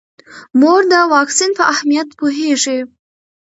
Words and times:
مور 0.59 0.81
د 0.91 0.93
واکسین 1.13 1.51
په 1.59 1.63
اهمیت 1.73 2.09
پوهیږي. 2.19 2.79